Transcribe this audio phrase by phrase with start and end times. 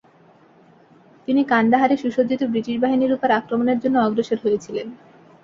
[1.27, 4.87] তিনি কান্দাহারে সুসজ্জিত ব্রিটিশ বাহিনীর উপর আক্রমণের জন্য অগ্রসর হয়েছিলেন।